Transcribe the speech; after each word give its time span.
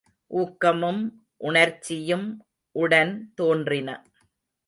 ஊக்கமும், 0.31 1.01
உணர்ச்சியும் 1.41 2.25
உடன் 2.75 3.13
தோன்றின. 3.35 3.89